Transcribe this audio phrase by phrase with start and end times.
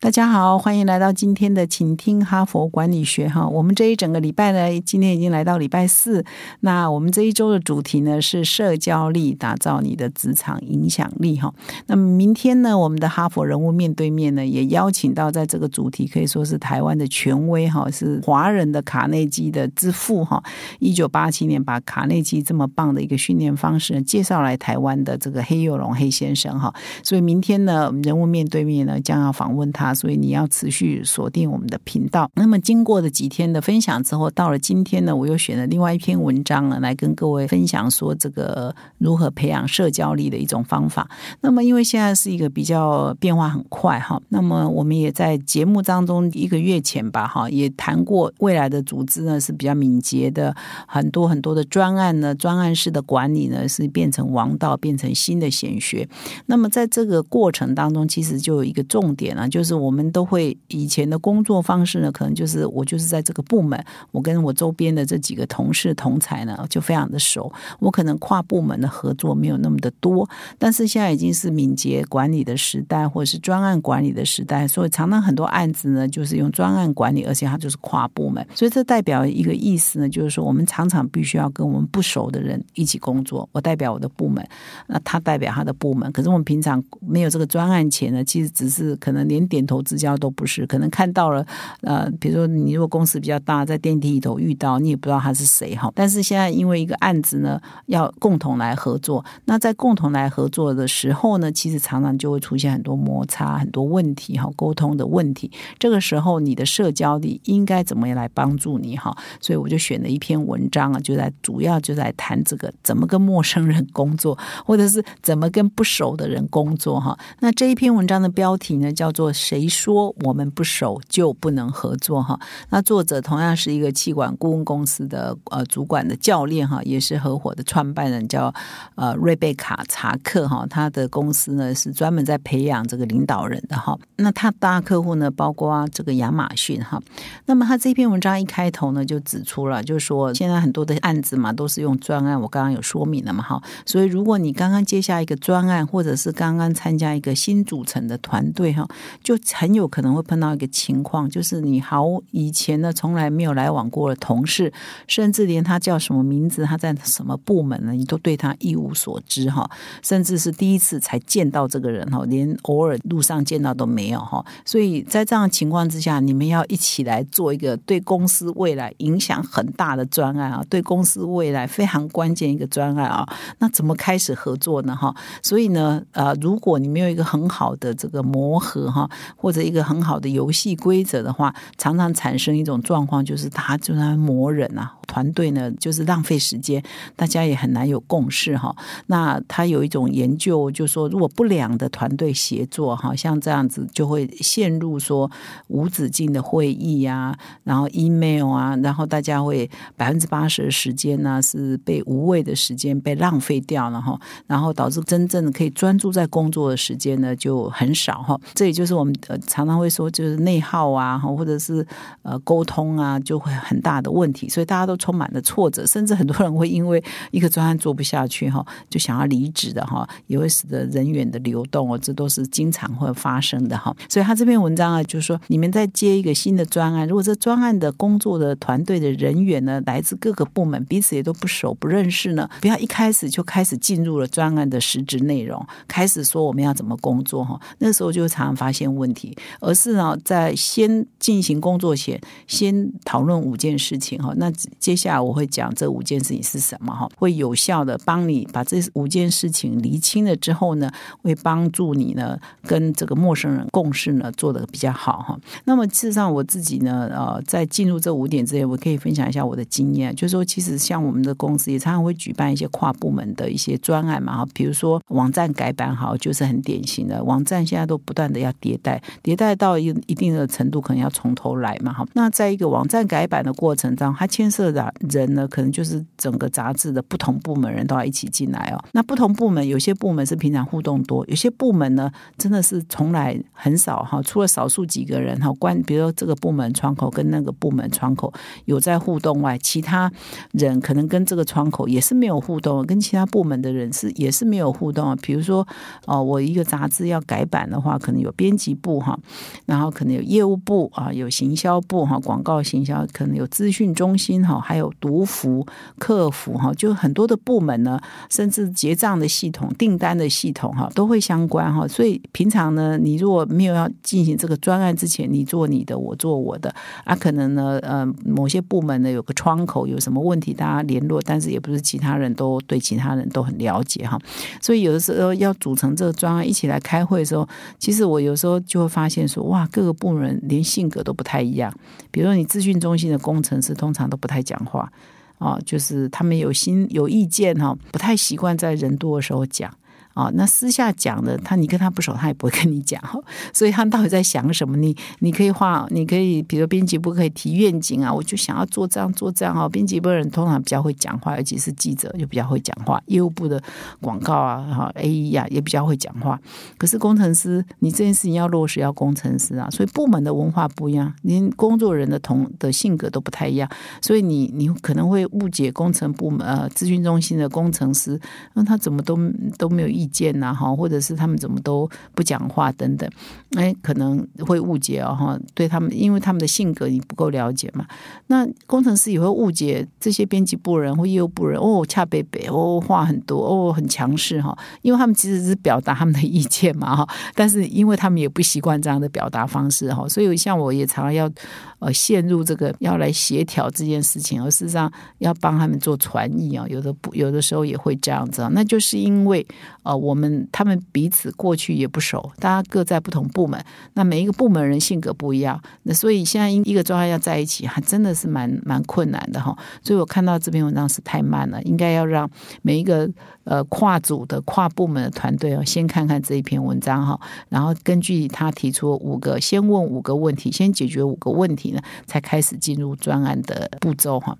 [0.00, 3.44] 大家好，欢迎来到今天的请听哈佛管理学哈。
[3.48, 6.24] 我们这一整个礼拜呢，今天已经来到礼拜四。
[6.60, 11.52] 那我们这一周的主题呢是社交力，打造你的职场影响力哈。
[11.86, 20.40] 那么明天呢，我们的哈佛人物面对面呢，也邀请到在这个主题可以说是台湾的权威哈，是华人的卡内基的之父哈。
[20.78, 26.72] 一九八七年把卡内基这么棒的一个训练方式介绍来台湾的这个黑幼龙黑先生哈。
[27.02, 29.87] 所以明天呢，人物面对面呢将要访问他。
[29.94, 32.30] 所以你要持续锁定我们的频道。
[32.34, 41.08] 那么经过的几天的分享之后，到了今天呢，我又选了另外一篇文章呢，来跟各位分享说这个如何培养社交力的一种方法。
[41.40, 50.54] 那么因为现在是一个比较变化很快哈，那么我们也在节目当中一个月前吧哈，也谈过未来的组织呢是比较敏捷的，
[50.86, 56.08] 很多很多的专案呢，专案式的管理呢是变成王道，变成新的显学。
[56.46, 70.28] 那么在这个过程当中，其实就有一个重点啊，就是我们都会以前的工作方式呢，可能就是我就是在这个部门，我跟我周边的这几个同事同才呢就非常的熟，我可能跨部门的合作没有那么的多。
[70.58, 78.46] 但是现在已经是敏捷管理的时代，或者是专案管理的时代，所以常常很多案子呢就是用专案管理，而且它就是跨部门。
[78.54, 83.48] 所以这代表一个意思呢，就是说我们常常必须要跟我们不熟的人一起工作。
[83.52, 84.46] 我代表我的部门，
[84.86, 86.10] 那他代表他的部门。
[86.12, 89.78] 可是我们平常没有这个专案前呢，其实只是可能连点头。
[89.88, 91.46] 之交都不是，可能看到了，
[91.82, 95.90] 呃，比如说你如果公司比较大，在电梯里头遇到，你也不知道他是谁哈。
[95.94, 105.50] 但是现在因为一个案子呢，要共同来合作，那在共同来合作的时候呢，其实常常就会出现很多摩擦、很多问题哈，沟通的问题。
[105.78, 109.16] 这个时候你的社交力应该怎么样来帮助你哈？
[109.40, 117.16] 所以我就选了一篇文章啊，就在主要就在谈这个怎么跟陌生人工作，或者是怎么跟不熟的人工作哈。
[117.38, 119.57] 那这一篇文章的标题呢，叫做谁？
[119.58, 122.38] 谁说我们不熟就不能合作哈？
[122.70, 128.54] 那作者同样是一个气管顾问公司的呃主管的教练哈，也是合伙的创办人叫
[128.94, 130.64] 呃瑞贝卡查克哈。
[130.70, 133.98] 他的公司呢是专门在培养这个领导人的哈。
[134.16, 137.02] 那他大客户呢包括这个亚马逊哈。
[137.46, 143.60] 那么他这篇文章一开头呢就指出了，就是说现在很多的案子嘛都是用专案，我刚刚有说明了嘛哈。
[143.84, 148.86] 所以如果你刚刚接下一个专案，或者是刚刚参加一个新组成的团队哈，
[149.24, 154.72] 就很有可能会碰到一个情况，就是你好以前呢从来没有来往过的同事，
[155.06, 159.70] 甚至连他叫什么名字，他在什么部门呢，你都对他一无所知哈，
[160.02, 164.44] 甚至是第一次才见到这个人哈，连偶尔路上见到都没有哈。
[164.64, 173.26] 所以在这样情况之下，你们要一起来做一个对公司未来影响很大的专案啊，对公司未来非常关键一个专案啊，
[173.58, 175.14] 那怎么开始合作呢哈？
[175.42, 179.08] 所以呢，呃，如果你没有一个很好的这个磨合哈。
[179.40, 184.92] 或者一个很好的游戏规则的话，常常产生一种状况，就是他就在磨人啊。
[185.06, 186.82] 团队呢，就是浪费时间，
[187.16, 188.76] 大家也很难有共识哈。
[189.06, 195.30] 那他有一种研究，就说如果不良的团队协作哈，像这样子就会陷入说
[195.68, 197.34] 无止境的会议啊，
[197.64, 208.38] 然后 email 啊，然后大家会百分之八十的时间呢是被无谓的时间被浪费掉了哈，然后导致真正可以专注在工作的时间呢就很少哈。
[208.52, 211.86] 这也就是我们呃常常会说，就是内耗啊，或者是
[212.20, 214.98] 呃沟通啊，就会很大的问题，所以大家都。
[214.98, 217.00] 充满了挫折，甚至很多人会因为
[217.30, 223.96] 一个专案做不下去哈，就想要离职的哈，也会使得人员的流动哦，这都是经常会发生的哈。
[224.08, 239.17] 所以他这篇文章啊，就说，你们在接一个新的专案，如果这专案的工作的团队的人员呢，来自各个部门，彼此也都不熟不认识呢，不要一开始就开始进入了专案的实质内容，开始说我们要怎么工作哈，那时候就常常发现问题，
[239.60, 244.52] 而是呢，在先进行工作前，先讨论五件事情哈，那。
[244.78, 250.90] 接下来我会讲这五件事情是什么哈，会有效的帮你把这五件事情厘清了之后呢，
[251.22, 255.38] 会帮助你呢跟这个陌生人共事呢做的比较好哈。
[255.64, 272.06] 那么事实上我自己呢，呃，在进入这五点之前，我可以分享一下我的经验，就是说，其实像我们的公司也常常会举办一些跨部门的一些专案嘛哈，比如说网站改版好，就是很典型的，网站现在都不断的要迭代，代，迭代到一一定的程度，可能要从头来嘛，哈。
[272.14, 278.84] 那在一个网站改版的过程当中，它牵涉的人呢，可能就是整个杂志的不同部门人都要一起进来哦。
[278.92, 288.32] 那不同部门，有些部门是平常互动多，有些部门呢，真的是从来很少哈，除了少数几个人哈，关，比如说这个部门窗口跟那个部门窗口
[288.64, 290.10] 有在互动外，其他
[290.52, 295.16] 人可能跟这个窗口也是没有互动，跟其他部门的人是也是没有互动。
[295.22, 295.66] 比如说，
[296.06, 299.18] 哦，我一个杂志要改版的话，可能有编辑部哈，
[299.66, 305.66] 然后可能有业务部啊，有行销部哈，广告行销可能有资讯中心哈，还有读服、
[305.98, 311.86] 客服哈，就很多的部门呢，甚至结账的系统、订单的系统哈，都会相关哈。
[311.86, 324.18] 所以平常呢，你如果没有要进行这个专案之前，你做你的，我做我的啊，可能呢，呃，某些部门呢有个窗口有什么问题，大家联络，但是也不是其他人都对其他人都很了解哈，
[324.60, 327.46] 所以有的时候要组成这个专案一起来开会的时候，
[327.78, 331.72] 其实我有时候就发现说，哇，各个部门连性格都不太一样。
[332.10, 334.90] 比如说，你资讯中心的工程师通常都不太讲话
[335.38, 339.72] 啊，就是他们有心有意见哈，不太习惯在人多的时候讲。
[340.18, 343.20] 啊，那私下讲的，他你跟他不熟，他也不会跟你讲哈。
[343.52, 344.76] 所以他到底在想什么？
[344.76, 349.68] 你你可以画，你可以，比如编辑部可以提愿景啊，我就想要做这样做这样啊。
[349.68, 353.00] 编辑部的人通常比较会讲话，尤其是记者就比较会讲话。
[353.06, 353.62] 业务部的
[354.00, 356.40] 广告啊，哈，A E 啊也比较会讲话。
[356.76, 363.70] 可是工程师，你这件事情要落实，要工程师啊，所以部门的文化不一样，连工作人的同的性格都不太一样。
[364.02, 368.20] 所以你你可能会误解工程部门呃咨询中心的工程师，
[368.54, 369.16] 那他怎么都
[369.56, 370.07] 都没有意。
[370.08, 373.08] 见呐哈，或者是他们怎么都不讲话等等，
[373.56, 375.38] 哎，可能会误解哦哈。
[375.54, 377.86] 对他们，因为他们的性格你不够了解嘛。
[378.26, 384.56] 那工程师也会误解这些编辑部人或业务部人哦，恰贝贝哦，话很多哦，很强势哈。
[384.82, 391.30] 因为他们其实是表达他们的意见嘛哈，但是因为他们也不习惯这样的表达方式哈，所以像我也常常要
[391.78, 399.46] 呃陷入这个要来协调这件事情，而事实上要帮他们做传译啊，有的不有的时候也会这样子，那就是因为
[399.88, 399.98] 呃。
[399.98, 403.60] 我们他们彼此过去也不熟，大家各在不同部门，
[403.94, 409.56] 那每一个部门人性格不一样，那所以现在一个专案要在一起，还真的是蛮蛮困难的哈。
[409.82, 412.30] 所以我看到这篇文章是太慢了，应该要让
[412.62, 413.10] 每一个
[413.42, 424.38] 呃跨组的跨部门的团队哦，先看看这一篇文章哈，然后根据他提出五个，先问五个问题，先解决五个问题呢，才开始进入专案的步骤哈。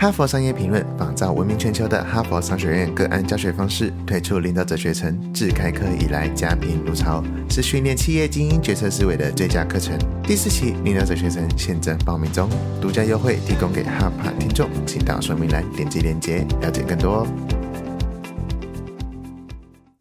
[0.00, 9.98] 哈佛商业评论仿照闻名全球的哈佛商学院个案教学方式，推出领导者学程，自开课以来家贫如潮，是训练企业精英决策思维的最佳课程。
[10.22, 12.48] 第四期领导者学程现正报名中，
[12.80, 17.59] 独家优惠提供给哈帕听众，请到说明栏点击链接了解更多哦。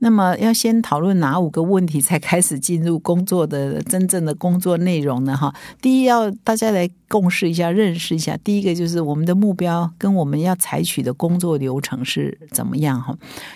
[0.02, 5.36] 那么要先讨论哪五个问题，才开始进入工作的真正的工作内容呢？
[5.36, 8.38] 哈，第一要大家来共识一下、认识一下。
[8.38, 13.02] 第一个就是我们的目标跟我们要采取的工作流程是怎么样？
[13.02, 13.14] 哈，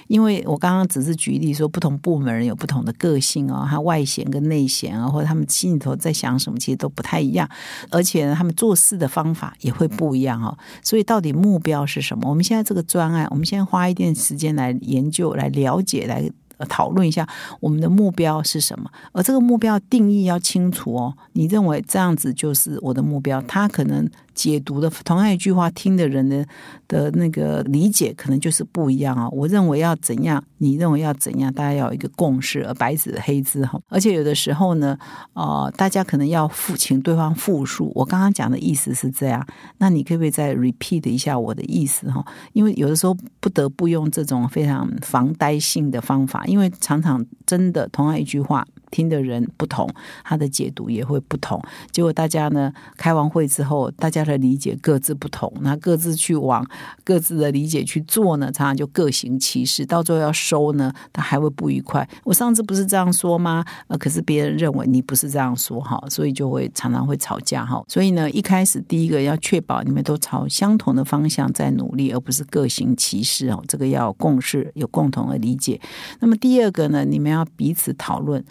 [0.07, 7.49] 因为我刚刚只是举例说，不同部门人有不同的个性哦，他外显跟内显啊，或者他们心里头在想什么，其实都不太一样，
[7.89, 10.57] 而且，他们做事的方法也会不一样哦。
[10.81, 12.29] 所以到底目标是什么？
[12.29, 16.29] 我们现在这个专案，我们先花一点时间来研究、来了解、来。
[16.65, 17.27] 讨论一下
[17.59, 21.15] 我们的目标是什么，而这个目标定义要清楚哦。
[21.33, 23.41] 你认为这样子就是我的目标？
[23.43, 24.09] 他可能。
[24.33, 26.45] 解读的同样一句话，听的人的
[26.87, 29.29] 的那个理解可能就是不一样啊。
[29.29, 33.79] 我认为要怎样，你认为要怎样，大家要有一个共识，而白纸黑字哈。
[33.89, 34.97] 而且有的时候呢，
[35.33, 39.45] 呃，大家可能要复请对方复述我刚刚讲的意思是这样，
[39.77, 42.25] 那你可不可以再 repeat 一下我的意思哈？
[42.53, 48.65] 因为有的时候不得不用这种非常防呆性的方法，因为常常真的同样一句话。
[48.93, 49.89] 听的人不同，
[50.23, 51.59] 他的解读也会不同。
[51.89, 56.63] 结果大家呢开完会之后，大家的理解各自不同，那各自去往
[57.03, 59.83] 各自的理解去做呢，常常就各行其事。
[59.83, 62.07] 到最后要收呢，他还会不愉快。
[62.23, 63.65] 我上次不是这样说吗？
[63.87, 67.83] 呃，可是别人认为你不是这样说哈，所以就会常常会吵架哈。
[67.87, 73.63] 所以呢，一开始第一个要确保你们都朝相同的方向在努力，而不是各行其事哦。
[73.67, 75.81] 这个要共识，有共同的理解。
[76.19, 78.43] 那么第二个呢，你们要彼此讨论。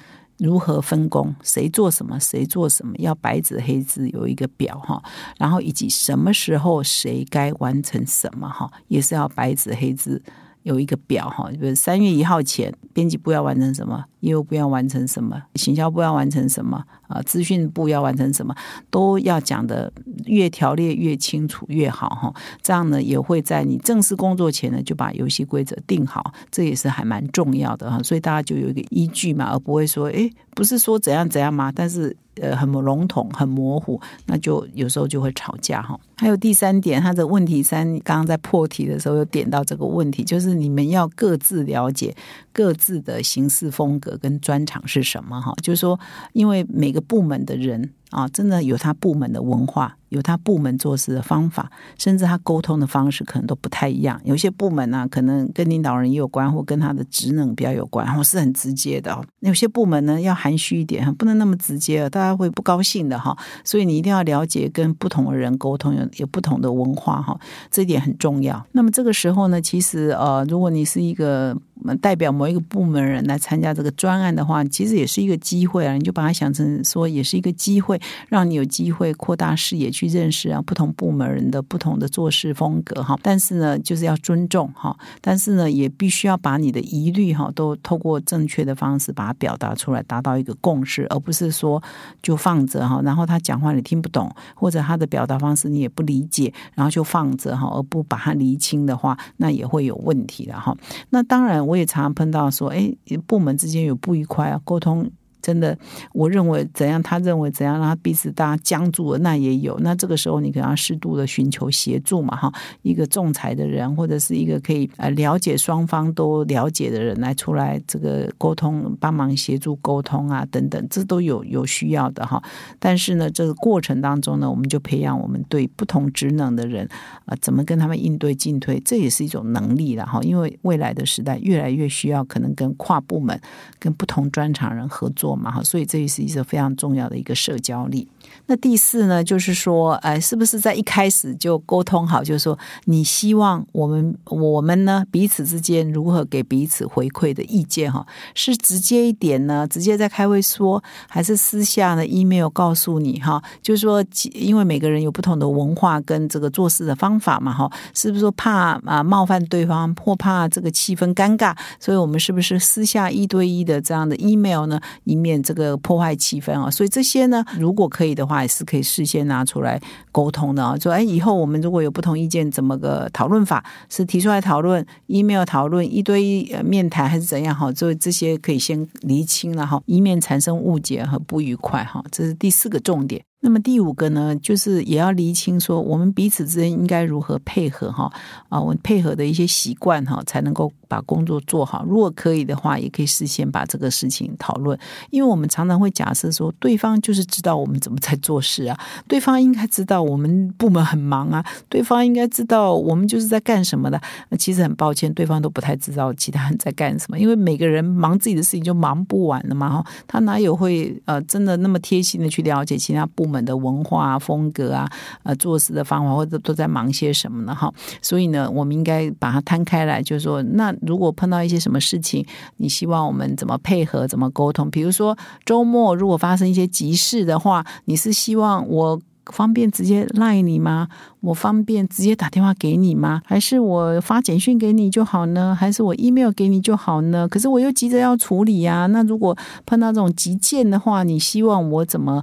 [0.42, 1.32] 如何分工？
[1.40, 2.18] 谁做什么？
[2.18, 2.92] 谁做什么？
[2.98, 5.00] 要白纸黑字有一个表哈，
[5.38, 10.20] 然后以及什么时候谁该完成什么哈，也是要白纸黑字
[10.64, 11.48] 有一个表哈。
[11.52, 14.04] 比如三月一号前，编辑部要完成什么？
[14.22, 18.52] 业务部要完成什么，行销部要完成什么，啊，资讯部要完成什么，
[18.90, 19.92] 都要讲的
[20.24, 22.34] 越条列越清楚越好哈。
[22.62, 28.02] 这样呢，也会在你正式工作前呢，就把游戏规则定好，这也是还蛮重要的哈。
[28.02, 31.70] 所以大家就有一个依据嘛，而不会说，哎，不是说怎样怎样嘛？
[31.70, 32.16] 但是。
[32.40, 36.00] 呃，很笼统，很模糊，那就有时候就会吵架哈。
[36.16, 42.16] 还有第三点，他的问题三，刚刚在破题的时候有点到这个问题，就是你们要各自了解
[42.50, 45.52] 各自的行事风格跟专长是什么哈。
[45.62, 45.98] 就是说，
[46.32, 47.92] 因为每个部门的人。
[48.12, 54.20] 啊，真的有他部门的文化，有他部门做事的方法，甚至他沟通的方式可能都不太一样。
[54.24, 59.18] 有些部门呢，可能跟领导人也有关，或跟他的职能比较有关，或是很直接的。
[59.40, 63.36] 有些部门呢，要含蓄一点，不能那么直接，大家会不高兴的哈。
[63.64, 67.38] 所以你一定要了解跟不同的人沟通，有有不同的文化哈，
[67.70, 68.64] 这一点很重要。
[68.72, 71.56] 那么这个时候呢，其实呃，如果你是一个。
[72.00, 75.94] 代表某一个部门人来参加这个专案的话，其实也是一个机会啊！
[75.94, 83.18] 你就把它想成说，也是一个机会，让你有机会扩大视野，去认识啊不同部门人的不同的做事风格哈。
[83.22, 91.82] 但是呢，就是要尊重哈，但是呢，也必须要把你的疑虑哈，都透过正确的方式把它表达出来，达到一个共识，而不是说
[92.22, 100.76] 就放着哈，然后他讲话你听不懂，或者他的表达方式你也不理解，然后就放着哈，而不把它厘清的话，那也会有问题的哈。
[101.10, 101.52] 那当然。
[101.62, 102.92] 我也常常碰到说，哎，
[103.26, 105.08] 部门之间有不愉快啊，沟通。
[105.42, 105.76] 真的，
[106.12, 109.76] 我认为怎样，他认为怎样，让他彼此大家僵住了，那也有。
[109.80, 122.40] 那这个时候，你可能要适度的寻求协助嘛，哈，一个仲裁的人，或者是一个可以呃了解双方都了解的人来出来这个沟通，帮忙协助沟通啊，等等，这都有有需要的哈。
[122.78, 126.88] 但是呢，这个过程当中呢，我们就培养我们对不同职能的人
[127.24, 130.20] 啊，怎么跟他们应对进退，这也是一种能力了哈。
[130.22, 133.40] 因为未来的时代越来越需要可能跟跨部门、
[133.80, 135.31] 跟不同专长人合作。
[135.36, 138.08] 嘛哈，所以这也是一个非常重要的一个社交力。
[138.46, 142.22] 那第四呢，就是说，哎，是不是在一开始就沟通好？
[142.22, 147.90] 就是说，你希望我们我们呢彼此之间如何给彼此回馈的意见？
[147.90, 153.20] 哈，是直接一点呢，直接在开会说，还是私下呢 email 告诉你？
[153.20, 161.56] 哈，就是说，因为每个人有不同的文化跟这个做事的方法嘛，哈，是不是说怕啊冒犯对方，或怕这个气氛尴尬？
[161.78, 164.80] 所以我们是不是私下一对一的这样的 email 呢？
[165.04, 166.70] 以免这个破坏气氛啊？
[166.70, 168.42] 所以这些呢，如果可以的话。
[168.42, 173.64] 也是可以事先拿出来沟通的啊，说哎，以后我们如果有不同意见，怎么个讨论法？
[173.88, 177.54] 是提出来讨论，email 讨论，一对一面谈还是怎样？
[177.54, 182.02] 哈，就这些可以先厘清了哈，以免产生误解和不愉快哈。
[182.10, 183.22] 这是第四个重点。
[183.44, 188.08] 那么第五个呢，就是也要厘清说，我们彼此之间应该如何配合哈
[188.48, 191.84] 啊，我们配合的一些习惯哈，才能够把工作做好。
[191.84, 194.78] 如果可以的话，也可以事先把这个事情讨论，
[195.10, 204.00] 因为我们常常会假设说，对方就是知道我们怎么在做事啊， 对方应该知道我们部门很忙啊，对方应该知道我们就是在干什么的。
[204.28, 213.31] 那其实很抱歉，对方都不太知道其他人在干什么，因为每个人忙自己的事情就忙不完了嘛哈，他哪有会呃真的那么贴心的去了解其他部门。
[213.32, 214.86] 们的文化风格啊，
[215.22, 217.54] 呃，做事的方法或者都在忙些什么呢？
[217.54, 217.72] 哈，
[218.02, 222.24] 所以呢，我们应该把它摊开来，就是说，那如果碰到一些什么事情，
[222.58, 224.70] 你希望我们怎么配合，怎么沟通？
[224.70, 230.88] 比如说周末如果发生一些急事的话，你是希望我方便直接赖你吗？
[231.20, 233.22] 我方便直接打电话给你吗？
[233.24, 235.56] 还是我发简讯给你就好呢？
[235.58, 237.28] 还是我 email 给你就好呢？
[237.28, 238.86] 可是我又急着要处理呀。
[238.86, 242.22] 那如果碰到这种急件的话，你希望我怎么？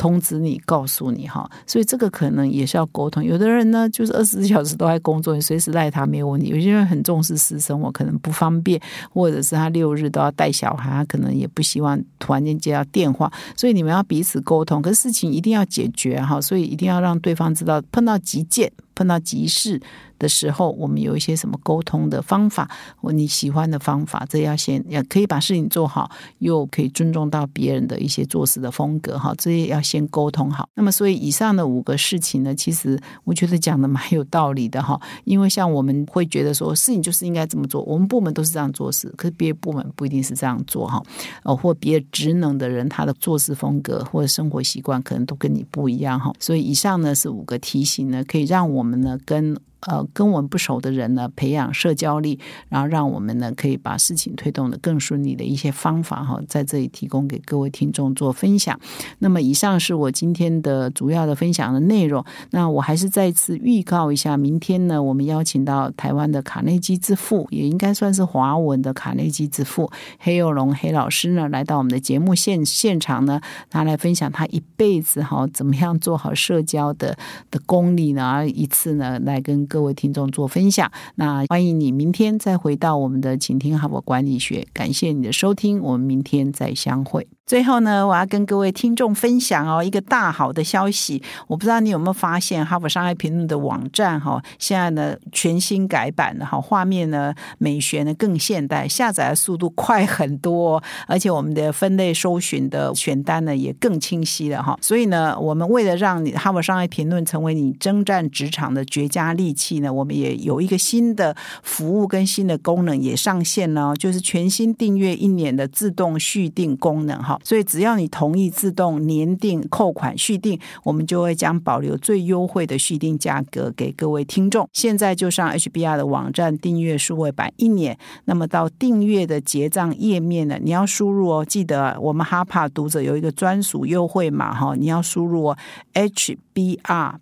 [0.00, 3.22] 通知你，告诉你哈，所以这个可能也是要沟通。
[3.22, 6.48] 有的人呢，就是二十四小时都在工作，你随时赖他没有问题。
[6.48, 8.80] 有些人很重视私生活，可能不方便，
[9.12, 13.30] 或者是他六日都要带小孩，可能也不希望突然间接到电话。
[13.54, 19.80] 所以你们要彼此沟通，可是事情一定要解决哈，所以一定要让对方知道，碰到急件、碰到急事。
[20.20, 22.70] 的时候，我们有一些什么沟通的方法，
[23.00, 30.68] 或你喜欢的方法，这要先要可以把事情做好，又可以尊重到别人的一些做事的风格，哈，这些要先沟通好。
[30.74, 35.00] 那么，所以以上的五个事情呢，其实我觉得讲的蛮有道理的，哈。
[35.24, 41.02] 因为像我们会觉得说，事情就是应该这么做，我们部门都是这样做事，可是别的部门不一定是这样做，哈。
[41.44, 46.30] 呃，或别的职能的人，他的做事风格或者生活习惯可能都跟你不一样，哈。
[46.38, 49.56] 所以以上呢是五个提醒呢，可以让我们们呢跟
[49.86, 58.78] 呃跟我们不熟的人呢培养社交力，然后让我们呢可以把事情推动的更顺利的一些方法哈，在这里提供给各位听众做分享。
[59.18, 62.24] 那么以上是我今天的主要的分享的内容。
[62.50, 77.16] 那我还是再次预告一下，明天呢，我们邀请到台湾的卡内基之父，也应该算是华文的卡内基之父黑幼龙黑老师呢，来到我们的节目现现场呢，他来分享他一辈子哈怎么样做好社交的
[77.50, 78.48] 的功力呢？
[78.48, 80.90] 一次呢，来跟各位听众做分享。
[81.14, 87.28] 那欢迎你明天再回到我们的请听哈佛管理学，感谢你的收听，我们明天再相会。
[87.50, 91.20] 最后呢，我要跟各位听众分享哦一个大好的消息。
[91.48, 104.78] 我不知道你有没有发现，《哈佛商业评论》的网站哈，现在呢全新改版了哈，画面呢美学呢更现代，下载的速度快很多，而且我们的分类搜寻的选单呢也更清晰了哈。
[104.80, 117.39] 所以呢，我们为了让你《哈佛商业评论》成为你征战职场的绝佳利器呢，我们也有一个新的服务跟新的功能也上线了，就是全新订阅一年的自动续订功能哈。
[117.42, 124.68] 所以只要你同意自动年订扣款续订，我们就会将保留最优惠的续订价格给各位听众。
[124.72, 135.58] 现在就上 HBR 的网站订阅数位版一年，那么到订阅的结账页面呢，你要输入哦，记得我们哈帕读者有一个专属优惠码哈，你要输入哦
[135.94, 137.14] HBRPOD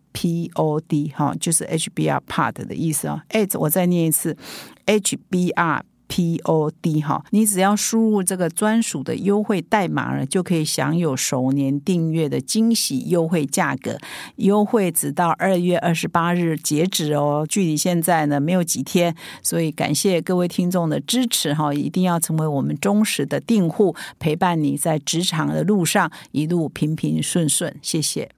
[1.14, 3.20] 哈，就是 HBRPart 的意思哦。
[3.28, 4.36] 哎，我再念一次
[4.86, 5.80] HBR。
[6.08, 13.98] P O D 哈，你只要输入这个专属的优惠代码呢，就可以享有首年订阅的惊喜优惠价格。
[14.36, 27.76] 优惠直到二月二十八日截止哦，距离现在呢没有几天，所以感谢各位听众的支持哈，一定要成为我们忠实的订户，陪伴你在职场的路上一路平平顺顺。
[27.82, 28.37] 谢谢。